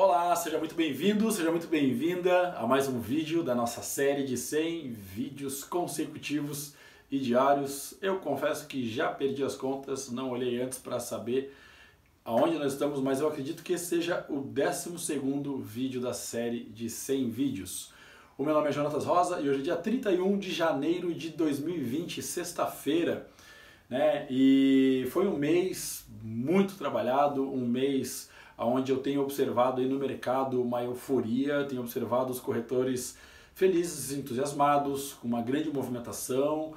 Olá, 0.00 0.36
seja 0.36 0.58
muito 0.58 0.76
bem-vindo, 0.76 1.28
seja 1.32 1.50
muito 1.50 1.66
bem-vinda 1.66 2.52
a 2.52 2.64
mais 2.68 2.86
um 2.86 3.00
vídeo 3.00 3.42
da 3.42 3.52
nossa 3.52 3.82
série 3.82 4.22
de 4.22 4.36
100 4.36 4.92
vídeos 4.92 5.64
consecutivos 5.64 6.72
e 7.10 7.18
diários. 7.18 7.94
Eu 8.00 8.20
confesso 8.20 8.68
que 8.68 8.88
já 8.88 9.08
perdi 9.08 9.42
as 9.42 9.56
contas, 9.56 10.08
não 10.08 10.30
olhei 10.30 10.62
antes 10.62 10.78
para 10.78 11.00
saber 11.00 11.52
aonde 12.24 12.56
nós 12.58 12.74
estamos, 12.74 13.00
mas 13.00 13.20
eu 13.20 13.26
acredito 13.26 13.60
que 13.60 13.76
seja 13.76 14.24
o 14.28 14.40
12º 14.40 15.60
vídeo 15.60 16.00
da 16.00 16.12
série 16.12 16.60
de 16.60 16.88
100 16.88 17.30
vídeos. 17.30 17.92
O 18.38 18.44
meu 18.44 18.54
nome 18.54 18.68
é 18.68 18.72
Jonatas 18.72 19.04
Rosa 19.04 19.40
e 19.40 19.48
hoje 19.48 19.58
é 19.58 19.64
dia 19.64 19.76
31 19.76 20.38
de 20.38 20.52
janeiro 20.52 21.12
de 21.12 21.30
2020, 21.30 22.22
sexta-feira, 22.22 23.28
né? 23.90 24.28
E 24.30 25.08
foi 25.10 25.26
um 25.26 25.36
mês 25.36 26.06
muito 26.22 26.74
trabalhado, 26.74 27.42
um 27.42 27.66
mês 27.66 28.30
onde 28.58 28.90
eu 28.90 28.98
tenho 28.98 29.22
observado 29.22 29.80
aí 29.80 29.88
no 29.88 29.98
mercado 29.98 30.60
uma 30.60 30.82
euforia, 30.82 31.64
tenho 31.64 31.80
observado 31.80 32.32
os 32.32 32.40
corretores 32.40 33.16
felizes, 33.54 34.16
entusiasmados, 34.16 35.14
com 35.14 35.28
uma 35.28 35.42
grande 35.42 35.70
movimentação. 35.70 36.74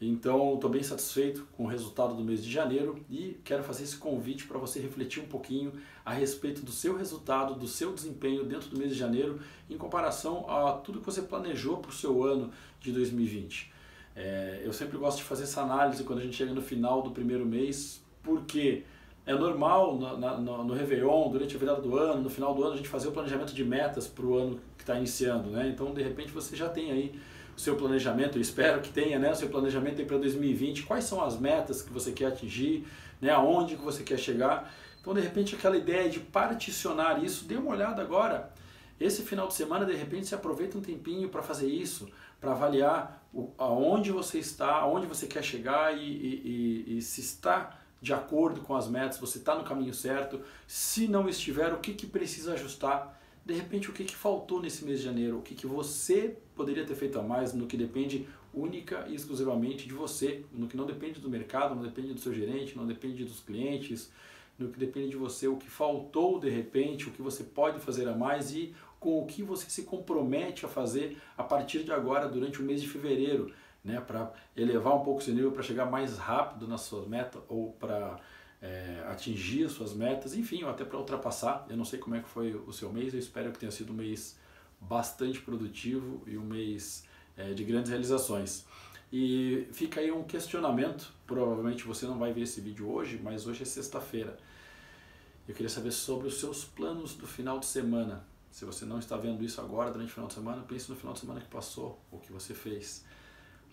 Então, 0.00 0.54
estou 0.54 0.68
bem 0.68 0.82
satisfeito 0.82 1.46
com 1.56 1.64
o 1.64 1.66
resultado 1.66 2.14
do 2.14 2.22
mês 2.22 2.44
de 2.44 2.50
janeiro 2.50 2.98
e 3.08 3.38
quero 3.44 3.62
fazer 3.62 3.84
esse 3.84 3.96
convite 3.96 4.46
para 4.46 4.58
você 4.58 4.80
refletir 4.80 5.22
um 5.22 5.26
pouquinho 5.26 5.72
a 6.04 6.12
respeito 6.12 6.62
do 6.62 6.72
seu 6.72 6.96
resultado, 6.96 7.54
do 7.54 7.66
seu 7.66 7.92
desempenho 7.92 8.44
dentro 8.44 8.68
do 8.68 8.76
mês 8.76 8.90
de 8.90 8.98
janeiro, 8.98 9.40
em 9.70 9.78
comparação 9.78 10.50
a 10.50 10.72
tudo 10.72 10.98
que 10.98 11.06
você 11.06 11.22
planejou 11.22 11.78
para 11.78 11.90
o 11.90 11.94
seu 11.94 12.24
ano 12.24 12.50
de 12.80 12.92
2020. 12.92 13.72
É, 14.16 14.62
eu 14.64 14.72
sempre 14.72 14.98
gosto 14.98 15.18
de 15.18 15.24
fazer 15.24 15.44
essa 15.44 15.62
análise 15.62 16.04
quando 16.04 16.18
a 16.18 16.22
gente 16.22 16.36
chega 16.36 16.52
no 16.52 16.62
final 16.62 17.02
do 17.02 17.10
primeiro 17.10 17.46
mês, 17.46 18.02
porque 18.22 18.84
é 19.26 19.34
normal 19.34 19.96
no, 19.96 20.16
no, 20.18 20.64
no 20.64 20.74
Réveillon, 20.74 21.30
durante 21.30 21.56
a 21.56 21.58
virada 21.58 21.80
do 21.80 21.96
ano, 21.96 22.22
no 22.22 22.28
final 22.28 22.54
do 22.54 22.62
ano, 22.62 22.74
a 22.74 22.76
gente 22.76 22.88
fazer 22.88 23.08
o 23.08 23.12
planejamento 23.12 23.54
de 23.54 23.64
metas 23.64 24.06
para 24.06 24.24
o 24.24 24.36
ano 24.36 24.60
que 24.76 24.82
está 24.82 24.96
iniciando. 24.96 25.50
Né? 25.50 25.68
Então, 25.68 25.94
de 25.94 26.02
repente, 26.02 26.30
você 26.30 26.54
já 26.54 26.68
tem 26.68 26.90
aí 26.90 27.18
o 27.56 27.60
seu 27.60 27.76
planejamento, 27.76 28.36
eu 28.36 28.42
espero 28.42 28.82
que 28.82 28.90
tenha 28.90 29.18
né, 29.18 29.30
o 29.30 29.34
seu 29.34 29.48
planejamento 29.48 30.04
para 30.04 30.18
2020, 30.18 30.82
quais 30.82 31.04
são 31.04 31.22
as 31.22 31.38
metas 31.38 31.80
que 31.80 31.92
você 31.92 32.12
quer 32.12 32.26
atingir, 32.26 32.86
né, 33.20 33.30
aonde 33.30 33.76
que 33.76 33.82
você 33.82 34.02
quer 34.02 34.18
chegar. 34.18 34.70
Então, 35.00 35.14
de 35.14 35.20
repente, 35.20 35.54
aquela 35.54 35.76
ideia 35.76 36.10
de 36.10 36.20
particionar 36.20 37.22
isso, 37.22 37.46
dê 37.46 37.56
uma 37.56 37.70
olhada 37.70 38.02
agora. 38.02 38.52
Esse 39.00 39.22
final 39.22 39.48
de 39.48 39.54
semana, 39.54 39.86
de 39.86 39.94
repente, 39.94 40.26
você 40.26 40.34
aproveita 40.34 40.76
um 40.76 40.80
tempinho 40.80 41.28
para 41.28 41.42
fazer 41.42 41.68
isso, 41.68 42.08
para 42.40 42.52
avaliar 42.52 43.26
o, 43.32 43.52
aonde 43.56 44.10
você 44.10 44.38
está, 44.38 44.76
aonde 44.76 45.06
você 45.06 45.26
quer 45.26 45.42
chegar 45.42 45.96
e, 45.96 46.02
e, 46.02 46.84
e, 46.88 46.98
e 46.98 47.02
se 47.02 47.20
está 47.20 47.78
de 48.04 48.12
acordo 48.12 48.60
com 48.60 48.76
as 48.76 48.86
metas, 48.86 49.16
você 49.16 49.38
está 49.38 49.54
no 49.54 49.64
caminho 49.64 49.94
certo. 49.94 50.38
Se 50.66 51.08
não 51.08 51.26
estiver, 51.26 51.72
o 51.72 51.78
que, 51.78 51.94
que 51.94 52.06
precisa 52.06 52.52
ajustar? 52.52 53.18
De 53.46 53.54
repente, 53.54 53.88
o 53.88 53.94
que, 53.94 54.04
que 54.04 54.14
faltou 54.14 54.60
nesse 54.60 54.84
mês 54.84 54.98
de 54.98 55.06
janeiro? 55.06 55.38
O 55.38 55.42
que, 55.42 55.54
que 55.54 55.66
você 55.66 56.36
poderia 56.54 56.84
ter 56.84 56.94
feito 56.94 57.18
a 57.18 57.22
mais 57.22 57.54
no 57.54 57.66
que 57.66 57.78
depende 57.78 58.28
única 58.52 59.06
e 59.08 59.14
exclusivamente 59.14 59.88
de 59.88 59.94
você, 59.94 60.44
no 60.52 60.68
que 60.68 60.76
não 60.76 60.84
depende 60.84 61.18
do 61.18 61.30
mercado, 61.30 61.74
não 61.74 61.82
depende 61.82 62.12
do 62.12 62.20
seu 62.20 62.34
gerente, 62.34 62.76
não 62.76 62.86
depende 62.86 63.24
dos 63.24 63.40
clientes, 63.40 64.12
no 64.58 64.68
que 64.68 64.78
depende 64.78 65.08
de 65.08 65.16
você, 65.16 65.48
o 65.48 65.56
que 65.56 65.70
faltou 65.70 66.38
de 66.38 66.50
repente, 66.50 67.08
o 67.08 67.10
que 67.10 67.22
você 67.22 67.42
pode 67.42 67.80
fazer 67.80 68.06
a 68.06 68.14
mais 68.14 68.54
e 68.54 68.74
com 69.00 69.18
o 69.18 69.26
que 69.26 69.42
você 69.42 69.68
se 69.70 69.84
compromete 69.84 70.66
a 70.66 70.68
fazer 70.68 71.16
a 71.38 71.42
partir 71.42 71.84
de 71.84 71.90
agora, 71.90 72.28
durante 72.28 72.60
o 72.60 72.64
mês 72.64 72.82
de 72.82 72.88
fevereiro 72.88 73.50
né, 73.84 74.00
para 74.00 74.32
elevar 74.56 74.96
um 74.96 75.04
pouco 75.04 75.20
esse 75.20 75.30
nível, 75.30 75.52
para 75.52 75.62
chegar 75.62 75.84
mais 75.84 76.16
rápido 76.16 76.66
na 76.66 76.78
sua 76.78 77.06
meta 77.06 77.38
ou 77.48 77.72
para 77.72 78.18
é, 78.62 79.04
atingir 79.08 79.64
as 79.64 79.72
suas 79.72 79.92
metas, 79.92 80.34
enfim, 80.34 80.64
ou 80.64 80.70
até 80.70 80.84
para 80.84 80.98
ultrapassar. 80.98 81.66
Eu 81.68 81.76
não 81.76 81.84
sei 81.84 81.98
como 81.98 82.16
é 82.16 82.20
que 82.20 82.28
foi 82.28 82.54
o 82.54 82.72
seu 82.72 82.90
mês, 82.90 83.12
eu 83.12 83.20
espero 83.20 83.52
que 83.52 83.58
tenha 83.58 83.70
sido 83.70 83.92
um 83.92 83.96
mês 83.96 84.38
bastante 84.80 85.40
produtivo 85.40 86.22
e 86.26 86.38
um 86.38 86.44
mês 86.44 87.06
é, 87.36 87.52
de 87.52 87.62
grandes 87.62 87.90
realizações. 87.90 88.64
E 89.12 89.68
fica 89.72 90.00
aí 90.00 90.10
um 90.10 90.24
questionamento, 90.24 91.12
provavelmente 91.26 91.84
você 91.84 92.06
não 92.06 92.18
vai 92.18 92.32
ver 92.32 92.42
esse 92.42 92.60
vídeo 92.60 92.90
hoje, 92.90 93.20
mas 93.22 93.46
hoje 93.46 93.62
é 93.62 93.66
sexta-feira. 93.66 94.36
Eu 95.46 95.54
queria 95.54 95.68
saber 95.68 95.92
sobre 95.92 96.26
os 96.26 96.40
seus 96.40 96.64
planos 96.64 97.14
do 97.14 97.26
final 97.26 97.58
de 97.58 97.66
semana. 97.66 98.24
Se 98.50 98.64
você 98.64 98.86
não 98.86 98.98
está 98.98 99.16
vendo 99.16 99.44
isso 99.44 99.60
agora, 99.60 99.90
durante 99.90 100.08
o 100.08 100.12
final 100.14 100.28
de 100.28 100.34
semana, 100.34 100.62
pense 100.62 100.88
no 100.88 100.96
final 100.96 101.12
de 101.12 101.20
semana 101.20 101.40
que 101.40 101.48
passou, 101.48 102.00
o 102.10 102.18
que 102.18 102.32
você 102.32 102.54
fez 102.54 103.04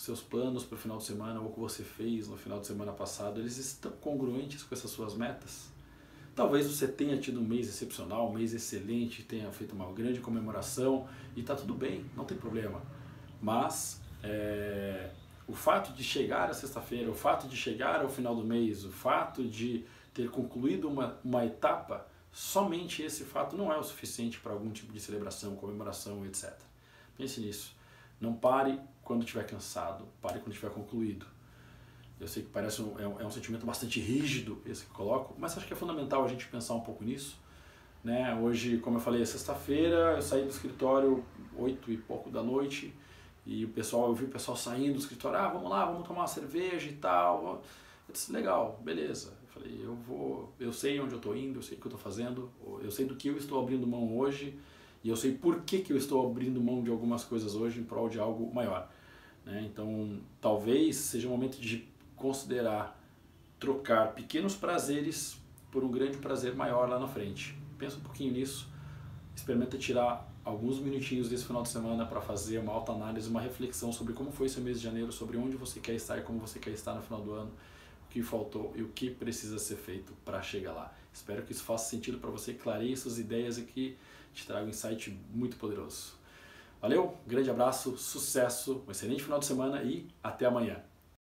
seus 0.00 0.22
planos 0.22 0.64
para 0.64 0.76
o 0.76 0.78
final 0.78 0.96
de 0.96 1.04
semana 1.04 1.40
ou 1.40 1.48
o 1.48 1.52
que 1.52 1.60
você 1.60 1.82
fez 1.82 2.26
no 2.26 2.34
final 2.34 2.58
de 2.58 2.66
semana 2.66 2.90
passado, 2.90 3.38
eles 3.38 3.58
estão 3.58 3.92
congruentes 3.92 4.62
com 4.62 4.74
essas 4.74 4.90
suas 4.90 5.14
metas? 5.14 5.68
Talvez 6.34 6.66
você 6.66 6.88
tenha 6.88 7.18
tido 7.18 7.38
um 7.38 7.44
mês 7.44 7.68
excepcional, 7.68 8.30
um 8.30 8.32
mês 8.32 8.54
excelente, 8.54 9.22
tenha 9.24 9.52
feito 9.52 9.74
uma 9.74 9.92
grande 9.92 10.18
comemoração 10.18 11.06
e 11.36 11.40
está 11.40 11.54
tudo 11.54 11.74
bem, 11.74 12.06
não 12.16 12.24
tem 12.24 12.38
problema. 12.38 12.80
Mas 13.42 14.00
é, 14.22 15.10
o 15.46 15.52
fato 15.52 15.92
de 15.92 16.02
chegar 16.02 16.48
a 16.48 16.54
sexta-feira, 16.54 17.10
o 17.10 17.14
fato 17.14 17.46
de 17.46 17.54
chegar 17.54 18.00
ao 18.00 18.08
final 18.08 18.34
do 18.34 18.42
mês, 18.42 18.86
o 18.86 18.90
fato 18.90 19.44
de 19.44 19.84
ter 20.14 20.30
concluído 20.30 20.88
uma, 20.88 21.18
uma 21.22 21.44
etapa, 21.44 22.06
somente 22.32 23.02
esse 23.02 23.24
fato 23.24 23.54
não 23.54 23.70
é 23.70 23.76
o 23.76 23.82
suficiente 23.82 24.40
para 24.40 24.52
algum 24.52 24.70
tipo 24.70 24.94
de 24.94 25.00
celebração, 25.00 25.56
comemoração, 25.56 26.24
etc. 26.24 26.54
Pense 27.18 27.38
nisso. 27.38 27.78
Não 28.20 28.34
pare 28.34 28.78
quando 29.02 29.22
estiver 29.22 29.46
cansado, 29.46 30.06
pare 30.20 30.38
quando 30.38 30.52
estiver 30.52 30.70
concluído. 30.72 31.26
Eu 32.20 32.28
sei 32.28 32.42
que 32.42 32.50
parece 32.50 32.82
um, 32.82 33.00
é, 33.00 33.08
um, 33.08 33.20
é 33.20 33.24
um 33.24 33.30
sentimento 33.30 33.64
bastante 33.64 33.98
rígido 33.98 34.60
esse 34.66 34.84
que 34.84 34.90
eu 34.90 34.94
coloco, 34.94 35.34
mas 35.38 35.56
acho 35.56 35.66
que 35.66 35.72
é 35.72 35.76
fundamental 35.76 36.22
a 36.24 36.28
gente 36.28 36.46
pensar 36.48 36.74
um 36.74 36.80
pouco 36.80 37.02
nisso. 37.02 37.38
Né? 38.04 38.34
Hoje, 38.34 38.78
como 38.78 38.98
eu 38.98 39.00
falei, 39.00 39.22
é 39.22 39.24
sexta-feira, 39.24 40.16
eu 40.16 40.22
saí 40.22 40.42
do 40.42 40.50
escritório 40.50 41.24
oito 41.56 41.90
e 41.90 41.96
pouco 41.96 42.30
da 42.30 42.42
noite 42.42 42.94
e 43.46 43.64
o 43.64 43.68
pessoal, 43.68 44.08
eu 44.08 44.14
vi 44.14 44.26
o 44.26 44.28
pessoal 44.28 44.56
saindo 44.56 44.94
do 44.94 45.00
escritório, 45.00 45.38
ah, 45.38 45.48
vamos 45.48 45.70
lá, 45.70 45.84
vamos 45.86 46.06
tomar 46.06 46.20
uma 46.20 46.26
cerveja 46.26 46.88
e 46.88 46.92
tal. 46.92 47.62
Eu 48.06 48.12
disse, 48.12 48.30
legal, 48.32 48.78
beleza. 48.82 49.32
Eu 49.42 49.48
falei, 49.48 49.80
eu 49.82 49.94
vou, 49.94 50.52
eu 50.60 50.72
sei 50.72 51.00
onde 51.00 51.12
eu 51.12 51.16
estou 51.16 51.34
indo, 51.34 51.58
eu 51.58 51.62
sei 51.62 51.76
o 51.76 51.80
que 51.80 51.86
eu 51.86 51.90
estou 51.90 52.00
fazendo, 52.00 52.50
eu 52.82 52.90
sei 52.90 53.06
do 53.06 53.16
que 53.16 53.28
eu 53.28 53.36
estou 53.36 53.60
abrindo 53.60 53.86
mão 53.86 54.16
hoje 54.16 54.58
e 55.02 55.08
eu 55.08 55.16
sei 55.16 55.32
por 55.32 55.62
que, 55.62 55.78
que 55.78 55.92
eu 55.92 55.96
estou 55.96 56.28
abrindo 56.28 56.60
mão 56.60 56.82
de 56.82 56.90
algumas 56.90 57.24
coisas 57.24 57.54
hoje 57.54 57.80
em 57.80 57.84
prol 57.84 58.08
de 58.08 58.18
algo 58.18 58.52
maior. 58.54 58.90
Né? 59.44 59.66
Então, 59.70 60.20
talvez 60.40 60.96
seja 60.96 61.26
o 61.26 61.30
momento 61.30 61.58
de 61.60 61.88
considerar 62.14 62.98
trocar 63.58 64.14
pequenos 64.14 64.54
prazeres 64.54 65.38
por 65.70 65.84
um 65.84 65.90
grande 65.90 66.18
prazer 66.18 66.54
maior 66.54 66.88
lá 66.88 66.98
na 66.98 67.08
frente. 67.08 67.56
Pensa 67.78 67.96
um 67.96 68.00
pouquinho 68.00 68.32
nisso, 68.32 68.68
experimenta 69.34 69.78
tirar 69.78 70.30
alguns 70.44 70.78
minutinhos 70.78 71.28
desse 71.28 71.44
final 71.44 71.62
de 71.62 71.68
semana 71.68 72.04
para 72.04 72.20
fazer 72.20 72.58
uma 72.58 72.72
autoanálise, 72.72 73.28
uma 73.28 73.40
reflexão 73.40 73.92
sobre 73.92 74.12
como 74.12 74.32
foi 74.32 74.46
esse 74.46 74.60
mês 74.60 74.78
de 74.78 74.84
janeiro, 74.84 75.12
sobre 75.12 75.36
onde 75.36 75.56
você 75.56 75.80
quer 75.80 75.94
estar 75.94 76.18
e 76.18 76.22
como 76.22 76.38
você 76.38 76.58
quer 76.58 76.70
estar 76.70 76.94
no 76.94 77.02
final 77.02 77.20
do 77.20 77.32
ano, 77.32 77.50
que 78.10 78.22
faltou 78.22 78.72
e 78.76 78.82
o 78.82 78.88
que 78.88 79.10
precisa 79.10 79.58
ser 79.58 79.76
feito 79.76 80.12
para 80.24 80.42
chegar 80.42 80.72
lá. 80.72 80.94
Espero 81.12 81.42
que 81.42 81.52
isso 81.52 81.62
faça 81.62 81.88
sentido 81.88 82.18
para 82.18 82.30
você, 82.30 82.52
clareie 82.52 82.96
suas 82.96 83.18
ideias 83.18 83.56
e 83.58 83.62
que 83.62 83.96
te 84.34 84.46
traga 84.46 84.66
um 84.66 84.68
insight 84.68 85.16
muito 85.32 85.56
poderoso. 85.56 86.14
Valeu, 86.80 87.16
grande 87.26 87.50
abraço, 87.50 87.96
sucesso, 87.96 88.84
um 88.86 88.90
excelente 88.90 89.22
final 89.22 89.38
de 89.38 89.46
semana 89.46 89.82
e 89.82 90.08
até 90.22 90.46
amanhã. 90.46 90.82